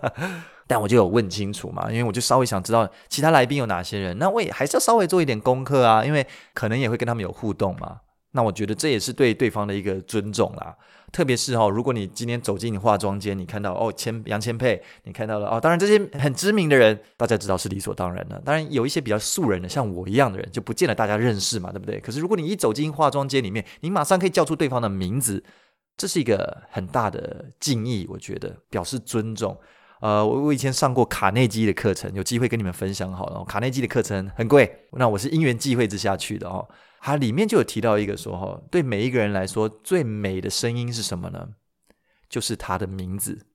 [0.65, 4.17] ”但我就有问清楚嘛，因为我就稍微想知道其他来宾有哪些人。
[4.17, 7.99] 那我也还是要稍微做一点功课啊，因为可能也会跟他们有互动嘛。
[8.31, 10.77] 那我觉得这也是对对方的一个尊重啦，
[11.11, 18.41] 特别是哦，如果你今天走进化妆间，你看到哦千杨千霈，你看到了哦，当然这些很知名的人，大家知道是理所当然的。
[18.45, 21.99] 当然有一些比较素人的，像我一样的人，就不见得大家认识嘛，对不对？
[21.99, 25.43] 可是如果你一走进化妆间里面，你马上可以叫出对方的名字，
[25.97, 29.57] 这是一个很大的敬意，我觉得表示尊重。
[30.01, 33.43] 呃，我我以前上过卡内基的课程，有机会跟你们分享好了。
[33.43, 36.65] 卡内基的课程很贵，那我是因缘际会之下去的哦。
[37.01, 41.49] 它里面就有提到一个说哈，对每一个人来说最美的声音是什么呢？
[42.29, 43.45] 就是他的名字。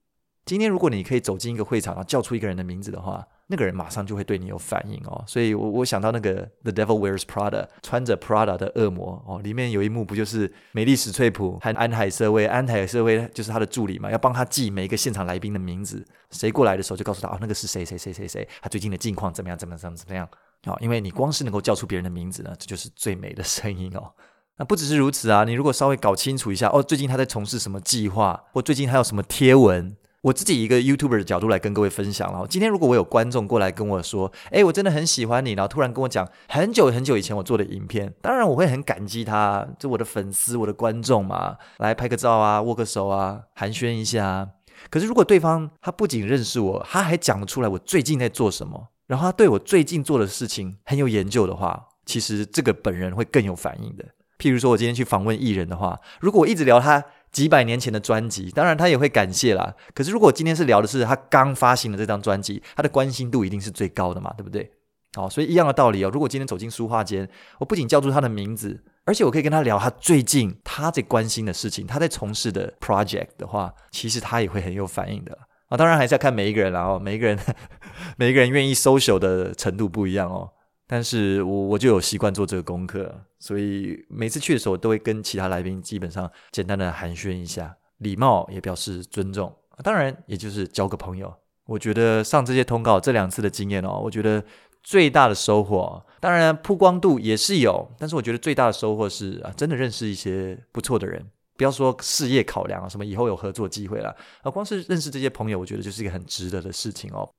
[0.45, 5.23] 今天如果你可以走进一个会场，然后叫出一个人的名字的话，那个人马上就会对你有反应哦。
[5.25, 12.45] 所以我我想到那个《The Devil Wears Prada》穿着 Prada 的恶魔哦，里面有一幕不就是美丽史翠普和安海瑟薇？
[12.45, 20.29] 安海瑟薇就是他的助理嘛，要帮他记每一个现场来宾的名字，谁过来的时候就告诉他哦，那个是谁谁谁谁谁，他最近的近况怎么样怎么样怎么怎么样。
[20.65, 24.11] 哦，因为你光是能够叫出别人的名字呢，这就是最美的声音哦。
[24.57, 32.47] 那不只是如此啊，你如果稍微搞清楚一下，哦，最近他在从事什么计划，或最近他有什么贴文，我自己一个 YouTuber 的角度来跟各位分享了。
[32.47, 44.49] 今天如果我有观众过来跟我说，哎，我真的很喜欢你，然后突然跟我讲很久很久以前我做的影片，当然我会很感激他，就我的粉丝、我的观众嘛，来拍个照啊，握个手啊，寒暄一下。
[44.89, 48.87] 可是如果对方他不仅认识我，他还讲得出来我最近在做什么。
[49.07, 54.05] 然后他对我最近做的事情很有研究的话，其实这个本人会更有反应的。
[54.37, 59.73] 譬如说，我今天去访问艺人的话，如果我一直聊他几百年前的专辑，当然他也会感谢啦。
[59.93, 64.69] 可是如果今天是聊的是他刚发行的这张专辑，他的关心度一定是最高的嘛，对不对？
[65.13, 66.09] 好，所以一样的道理哦。
[66.13, 75.37] 如果今天走进书画间，我不仅叫出他的名字，而且我可以跟他聊他最近他在关心的事情，他在从事的 project 的话，其实他也会很有反应的。
[75.77, 77.37] 当然还是要看每一个人，然后每一个人，
[78.17, 80.49] 每一个人愿意 social 的程度不一样哦。
[80.87, 89.51] 但是我我就有习惯做这个功课，所以每次去的时候都会跟其他来宾基本上简单的寒暄一下，礼貌也表示尊重。
[89.83, 91.33] 当然，也就是交个朋友。
[91.65, 94.43] 我觉得上这些通告这两次的经验哦，我觉得
[94.83, 101.25] 最大的收获，当然曝光度也是有，但是我觉得最大的收获是啊，真的认识一些不错的人。
[101.57, 107.29] 不要说事业考量啊，什么以后有合作机会了，啊，光是认识这些朋友，我觉得就是一个很值得的事情哦。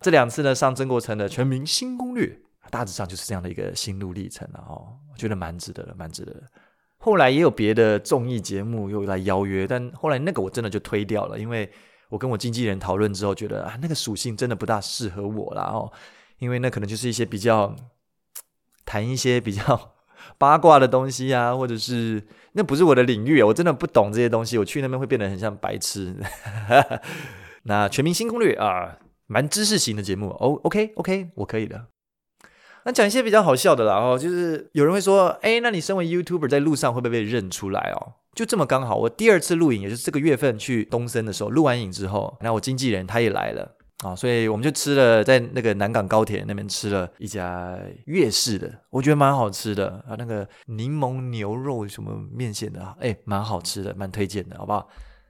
[0.00, 2.38] 这两次呢，上曾国城的全明星攻略，
[2.70, 6.42] 大致上就是这样的一个心路历程了哦，我觉得蛮值得的，蛮值得的。
[6.98, 11.70] 后来也有别的综艺节目又来邀约，但后来那个我真的就推掉了，因为
[12.08, 15.92] 我跟我经纪人讨论之后，觉得啊，那个属性真的不大适合我了哦，
[16.38, 17.76] 因为那可能就是一些比较
[18.86, 19.90] 谈一些比较。
[20.38, 24.56] 八卦的东西啊，或者是那不是我的领域，我真的不懂这些东西。
[24.56, 26.16] 我去那边会变得很像白痴。
[27.64, 30.60] 那全明星攻略啊，蛮知识型的节目哦。
[30.62, 31.86] OK OK，我可以的。
[32.84, 38.12] 那讲一些比较好笑的啦哦，就是有人会说，哎，那你身为 YouTuber 在路上会不会被认出来哦？
[38.34, 43.76] 就这么刚好，我第二次录影也是这个月份去东森的时候，录完影之后，那我经纪人他也来了。
[44.02, 54.88] 啊，所以我们就吃了在那个南港高铁那边吃了一家粤式的，我觉得蛮好吃的啊，那个柠檬牛肉什么面线的，哎，蛮好吃的，蛮推荐的，好不好？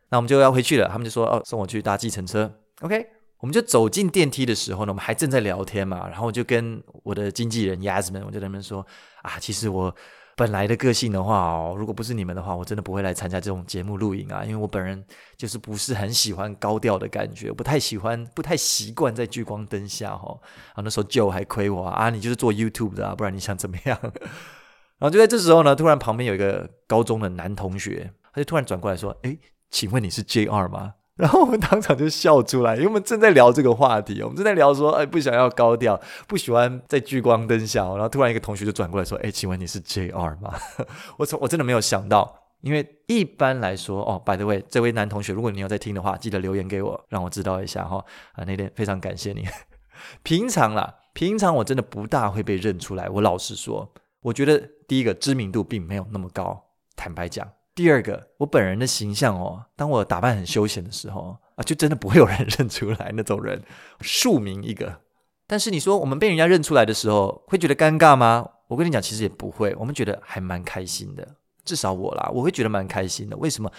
[0.08, 3.06] 那我们就要回去了，他们就说哦，送我去搭计程车，OK。
[3.40, 8.86] 我们就走进电梯的时候呢，我们还正在聊天嘛，然后就跟我的经纪人 Yasmin，我就在那边说
[9.20, 9.94] 啊，其实我
[10.36, 15.04] 本来的个性的话哦，如果不是你们的话，我真的不会来参加这种节目录影啊，因为我本人
[15.36, 20.38] 就是不是很喜欢高调的感觉，不太喜欢，不太习惯在聚光灯下哈。
[20.68, 23.98] 然后那时候 jo 还亏我啊，你就是做 YouTube 的啊，不然你想怎么样？
[24.98, 29.38] 然后就在这时候呢，突然旁边有一个高中的男同学，他就突然转过来说，诶，
[29.70, 30.94] 请问你是 JR 吗？
[31.16, 37.84] 然后我们当场就笑出来，因为我们正在聊这个话题，我们正在聊说，哎，不想要高调，不喜欢在聚光灯下。
[37.84, 40.52] 然后突然一个同学就转过来说，哎，请问你是 JR 吗？
[41.18, 48.04] 我从我真的没有想到，因为一般来说，哦，by the way，这位男同学，如果你有在听的话，记得留言给我，让我知道一下哈。
[48.32, 49.46] 啊，那天非常感谢你。
[50.24, 53.08] 平常啦，平常我真的不大会被认出来。
[53.08, 56.64] 我老实说，我觉得第一个知名度并没有那么高，
[56.96, 57.48] 坦白讲。
[57.74, 63.60] 第二个，我本人的形象哦，当我打扮很休闲的时候啊，就真的不会有人认出来那种人，
[64.00, 65.00] 庶民一个。
[65.46, 68.48] 但是你说我们被人家认出来的时候，会觉得尴尬吗？
[68.68, 71.36] 我跟你讲，其实也不会，我们觉得还蛮开心的。
[71.64, 73.36] 至少我啦，我会觉得蛮开心的。
[73.36, 73.70] 为什么？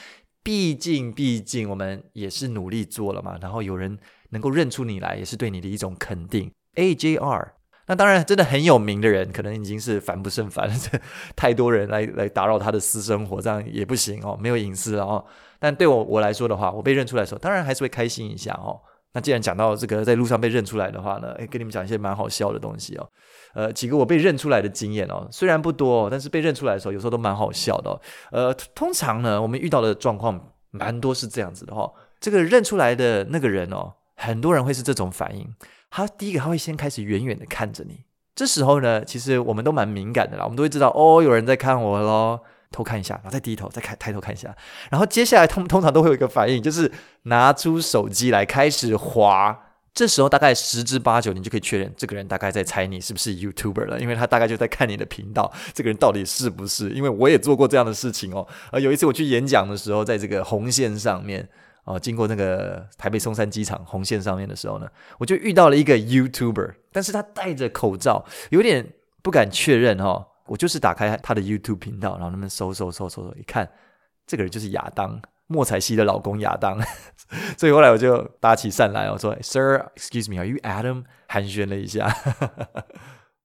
[0.43, 3.97] 毕竟，毕竟我们也是努力做了嘛，然后有人
[4.29, 6.51] 能够认出你来，也是对你的一种肯定。
[6.75, 7.54] AJR。
[7.87, 10.73] 那当然，真的很有名的人，可能已经是烦不胜烦了。
[11.35, 15.23] 太多人来来打扰他的私生活，这样也不行哦，没有隐私哦。
[15.59, 18.79] 但对我我来说的话，我被认出来的时候，当然还是会开心一下哦。
[19.13, 23.07] 那既然讲到这个在路上被认出来的话呢，诶，跟你们讲一些蛮好笑的东西哦。
[23.53, 28.01] 呃，几个我被认出来的经验哦，虽然不多，但是被认出来的时候，有时候都蛮好笑的。
[28.31, 30.37] 呃，通常呢，我们遇到的状况
[30.71, 31.93] 蛮多是这样子的哦。
[32.19, 35.47] 这个认出来的那个人哦，很多人会是这种反应。
[35.95, 38.01] 他第一个，他会先开始远远的看着你。
[38.35, 44.53] 这时候呢，其实我们都蛮敏感的啦，我们都会知道哦，有人在看我咯，偷看一下，然后再低头，再看，抬头看一下。
[44.91, 46.91] 然后接下来他们通常都会有一个反应，就是
[47.23, 49.57] 拿出手机来开始滑。
[49.93, 56.89] 这时候大概十之八九，你就可以确认这个人大概在猜你是不是 YouTuber 了，因为他大概就在看你的频道，这个人到底是不是？
[56.89, 58.45] 因为我也做过这样的事情哦。
[58.73, 61.47] 呃，有一次我去演讲的时候，在这个红线上面。
[61.85, 70.27] 哦，经过那个台北松山机场红线上面的时候呢，我就遇到了一个 YouTuber，但是他戴着口罩，有点不敢确认哦。
[70.47, 73.67] 我就是打开他的 YouTube 频道，然后他们搜搜搜搜搜，一看，
[74.27, 76.79] 这个人就是亚当，莫彩希的老公亚当。
[77.57, 82.15] 所以后来我就搭起讪来，我说：“Sir，excuse me，are you Adam？” 寒暄了一下。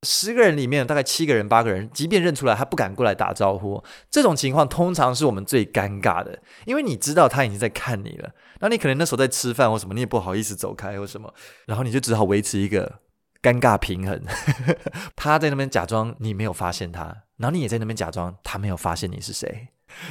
[0.02, 3.82] 十个人里面大概七个人、八个人，即便认出来，他不敢过来打招呼。
[4.10, 8.30] 这种情况通常是我们最尴尬的，因为你知道他已经在看你了。
[8.60, 11.32] 那你可能那时候在吃饭或什么，你也不好意思走开或什么，
[11.66, 13.00] 然后你就只好维持一个
[13.42, 14.22] 尴尬平衡。
[15.14, 19.68] 他在那边假装你没有发现他，然后你也在那边假装他没有发现你是谁。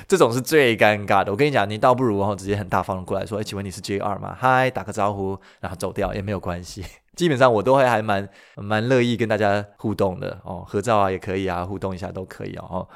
[0.07, 1.31] 这种是最尴尬的。
[1.31, 4.35] 我跟你讲，你倒不如然后直接很大方的过来说：“哎，请问你是 J 二吗？
[4.37, 6.85] 嗨，打个招呼，然后走掉也没有关系。”
[7.19, 12.87] 基本上我都会还蛮蛮乐意跟大家互动的哦，合照啊也可以啊，互动一下都可以哦。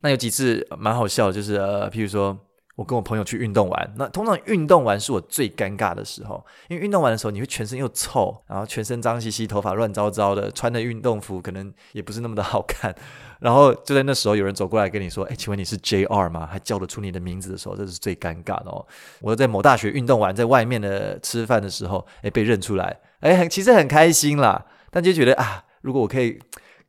[0.00, 2.34] 那有几次蛮好笑，就是呃，譬如说
[2.76, 12.94] 我跟我朋友去运动完，那通常运动完是我最尴尬的时候，因为运动完的时候你会全身又臭，然后全身脏兮兮，头发乱糟糟的，穿的运动服可能也不是那么的好看。
[13.40, 18.86] 然后就在那时候，有人走过来跟你说：“哎，请问你是 JR 吗？”还叫得出你的名字的时候，这是最尴尬的哦。
[19.20, 22.98] 我在某大学运动完，在外面的吃饭的时候，哎，被认出来。
[23.20, 26.38] 哎，很其实很开心啦，但就觉得啊，如果我可以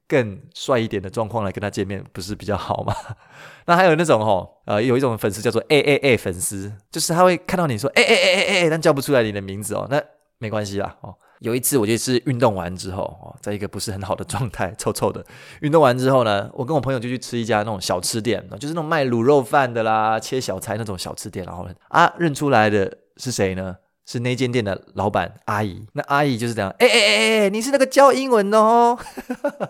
[0.08, 2.96] 更帅一点的状况来跟他见面，不是比较好吗？
[3.68, 10.02] 那还有那种哦，呃，有一种粉丝叫做 A A A 粉丝，就是他会看到你说哎哎哎哎哎，但叫不出来你的名字哦，那
[10.38, 11.14] 没关系啦哦。
[11.40, 15.24] 有一次我就是运动完之后哦，在一个不是很好的状态，臭臭的。
[15.62, 23.76] 运动完之后呢，我跟我朋友就去吃一家那种小吃店，就是那种卖卤肉饭的啦、切小菜那种小吃店，然后啊，认出来的是谁呢？
[24.08, 28.98] 是那间店的老板阿姨，那阿姨就是这样，哎哎哎哎，你是那个教英文的哦。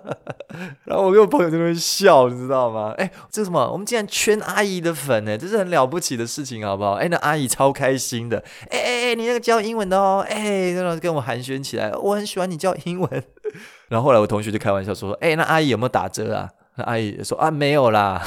[0.86, 2.94] 然后我跟我朋友在那边笑，你知道吗？
[2.98, 3.68] 哎，这什么？
[3.72, 6.94] 我们竟然圈阿姨的粉呢，这是很了不起的事情，好不好？
[6.94, 8.38] 哎，那阿姨超开心的，
[8.70, 13.24] 哎哎哎，你那个教英文的哦，哎，然后跟我寒暄起来，我很喜欢你教英文。
[13.90, 16.50] 然后后来我同学就开玩笑说，哎，那阿姨有没有打折啊？
[16.76, 18.22] 那阿姨说啊，没有啦。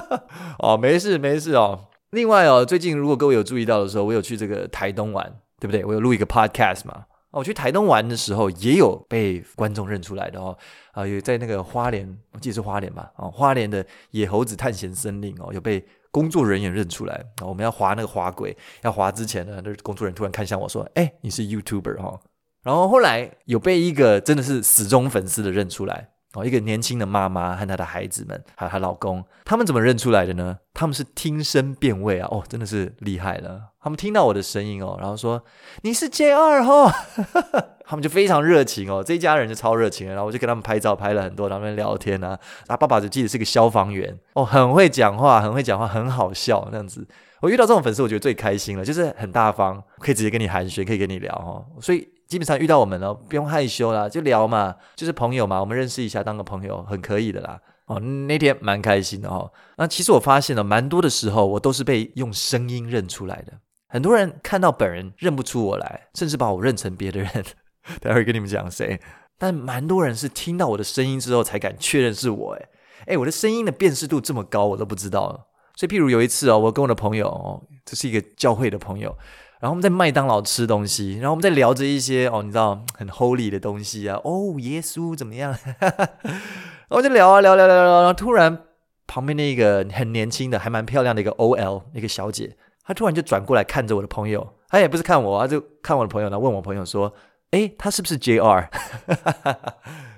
[0.60, 1.86] 哦，没事没事哦。
[2.10, 5.32] 另外哦，最近如果各位有注意到的时候，我有去这个台东玩。
[5.60, 5.84] 对不对？
[5.84, 7.04] 我有录一个 podcast 嘛？
[7.30, 10.56] 我去台东玩的时候，也有被观众认出来的哦。
[10.92, 13.12] 啊，有在那个花莲，我记得是花莲吧？
[13.16, 17.14] 哦，花莲的野猴子探险森林哦，有被工作人员认出来。
[17.40, 22.18] 啊我们要滑那个滑轨，要滑之前呢，那工作人员突然看向我说：“哎，你是 YouTuber 哈？”
[22.64, 30.58] 然后后来有被一个真的是死忠粉丝的认出来哦，一个年轻的妈妈和她的孩子们，还有她老公，他们怎么认出来的呢？
[30.74, 33.60] 他们是听声辨位啊，哦，真的是厉害了。
[33.80, 35.42] 他们听到我的声音哦，然后说
[35.82, 36.92] 你是 J 二哦，
[37.86, 42.38] 他们就非常热情哦，这一家人就超热情，然后我就跟他们拍照，拍了很多，然后他们聊天啊。
[42.66, 47.06] 他爸爸就记得是个消防员哦，很会讲话，很会讲话，很好笑那样子。
[47.40, 52.08] 我遇到这种粉丝，我觉得最开心了，就是很大方，可以直接跟你寒暄，可以跟你聊哦，所以。
[52.26, 57.60] 基本上遇到我们了，不用害羞啦，就聊嘛，就是朋友嘛，我们认识一下，当个朋友很可以的啦。
[57.86, 59.50] 哦，那天蛮开心的哦。
[59.76, 63.52] 那其实我发现了，蛮多的时候我都是被用声音认出来的。
[63.88, 67.30] 很多人看到本人认不出我来，甚至把我认成别的人。
[68.02, 69.00] 待会跟你们讲谁。
[69.38, 72.54] 但蛮多人是听到我的声音之后才敢确认是我。
[72.54, 72.68] 诶
[73.06, 75.46] 诶，我的声音的辨识度这么高，我都不知道。
[75.76, 79.16] 所以，譬如有一次哦，我跟我的朋友哦，这是一个教会的朋友。
[79.60, 85.56] 然后我们在麦当劳吃东西，然后我们在聊着一些哦，你知道很 holy 的东西啊，哦，耶稣怎么样？
[85.80, 88.64] 然后就聊啊聊聊聊聊，然后突然
[89.06, 97.12] 旁边那个很年轻的、还蛮漂亮的一个 OL 一个小姐，她突然就转过来看着我的朋友，她也不是看我，她就看我的朋友，然后问我朋友说
[97.52, 98.68] ：“诶，他是不是 JR？”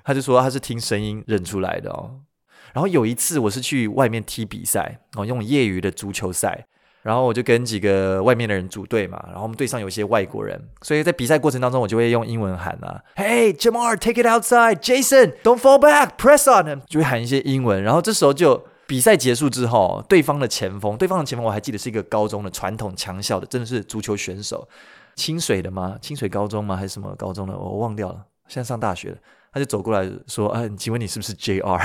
[0.05, 2.21] 他 就说他是听声音认出来的哦。
[2.73, 6.67] 然后有一次我是去外面踢比赛哦，用业余的足球赛。
[7.03, 17.83] 然后我就跟几个外面的人组队嘛，然后我们队上有一些外国人，所以在比赛过程当中，我就会用英文喊啊，Hey Jamar, take it outside, Jason, don't fall back, press on him，就会喊一些英文。
[17.83, 24.69] 然后这时候就比赛结束之后，对方的前锋，对方的前锋我还记得是一个高中的传统强校的，真的是足球选手，
[25.15, 25.97] 清水的吗？
[26.03, 26.77] 清水高中吗？
[26.77, 27.57] 还是什么高中的？
[27.57, 28.17] 我忘掉了，
[28.49, 29.17] 现在上大学了。
[29.53, 31.81] 他就走过来说：“啊，请问你是不是 JR？”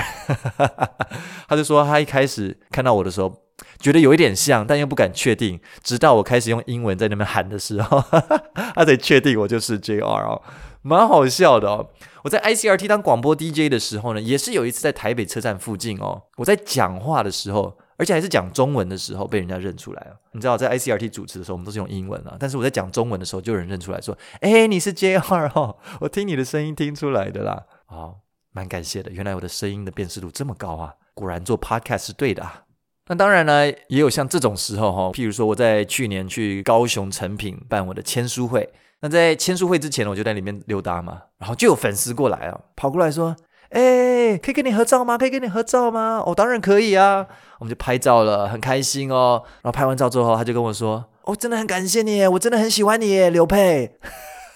[1.48, 3.43] 他就说他一开始看到我的时候。
[3.84, 5.60] 觉得有一点像，但又不敢确定。
[5.82, 8.02] 直到我开始用英文在那边喊的时候，
[8.74, 10.40] 他才确定我就是 JR 哦，
[10.80, 11.90] 蛮好笑的哦。
[12.22, 20.16] 我在 ICRT 当广播 DJ 的时候呢，也是有一次在台北车站附近哦，我在讲话的时候，而且还是讲中文的时候，被人家认出来了。
[20.32, 28.16] 你知道，在 ICRT 主持的时候，我们都是用英文啊，但是我在讲中文的时候，就有人认出来说：“哎，你是 JR 哦，我听你的声音听出来的啦。”哦，
[28.52, 32.63] 蛮感谢的，原来我的声音的辨识度这么高啊，果然做 Podcast 是对的啊。
[33.06, 43.36] 那当然呢，也有像这种时候哈，譬如说我在去年去高雄诚品办我的签书会，那在签书会之前，我就在里面溜达嘛，然后就有粉丝过来啊，跑过来说
[43.68, 45.18] ：“哎，可以跟你合照吗？
[45.18, 47.26] 可以跟你合照吗？”哦，当然可以啊，
[47.58, 49.42] 我们就拍照了，很开心哦。
[49.60, 53.98] 然后拍完照之后，他就跟我说：“哦，真的很感谢你，我真的很喜欢你，刘佩。”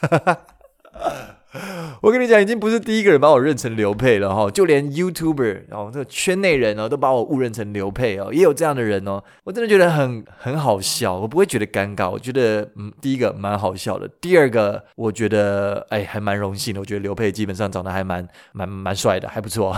[2.02, 9.22] 我跟你讲，已经不是第一个人把我认成刘沛了哈，就连 YouTuber，然后这个圈内人哦，都把我误认成刘沛哦，也有这样的人哦。
[9.44, 19.74] 我真的觉得很很好笑，我不会觉得尴尬，我觉得嗯，第一个蛮好笑的，第二个我觉得哎还蛮荣幸的，我觉得刘沛基本上长得还蛮蛮蛮帅的，还不错。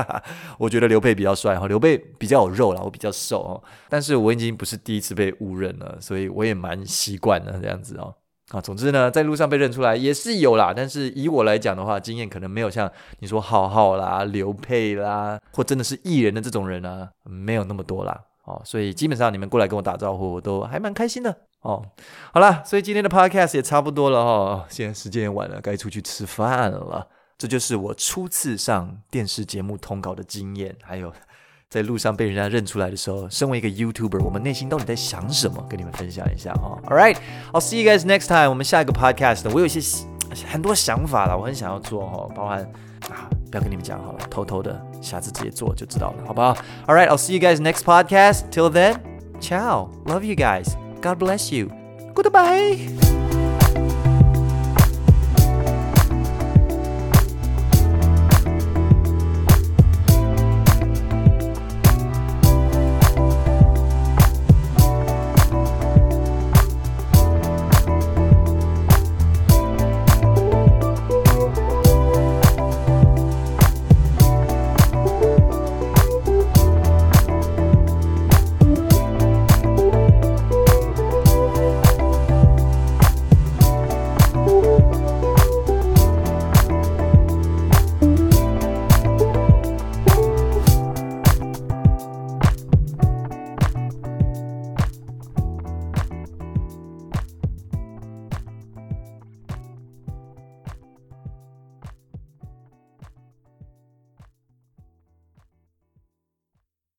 [0.58, 8.14] 我觉得刘沛比较帅哈，刘沛比较有肉啦，我比较瘦哦，但是我已经不是第一次被误认了，所以我也蛮习惯了这样子哦。
[8.52, 12.90] 啊，总之呢，在路上被认出来也是有啦，但是以我来讲的话，经验可能没有像
[13.20, 18.20] 你说浩浩啦、刘佩啦，或真的是艺人的这种人啊，没有那么多啦。
[18.44, 21.34] 哦，所以基本上你们过来跟我打招呼，我都还蛮开心的。
[21.62, 21.82] 哦，
[22.32, 27.08] 好啦，所以今天的 podcast 也差不多了，哦，现在时间也晚了，该出去吃饭了。
[27.38, 31.12] 这就是我初次上电视节目通告的经验，还有。
[31.72, 35.64] 在路上被人家认出来的时候，身为一个 YouTuber，我们内心到底在想什么？
[35.70, 36.78] 跟你们分享一下哈。
[36.86, 37.16] All right,
[37.50, 38.50] I'll see you guys next time。
[38.50, 39.80] 我们下一个 podcast，我有一些
[40.46, 42.60] 很多想法了，我很想要做哈，包含
[43.08, 46.54] 啊，不要跟你们讲好了，偷偷的，下次直接做就知道了，好不好
[46.86, 48.50] ？All right, I'll see you guys next podcast.
[48.50, 48.96] Till then,
[49.40, 49.88] ciao.
[50.04, 50.74] Love you guys.
[51.00, 51.70] God bless you.
[52.14, 53.21] Goodbye.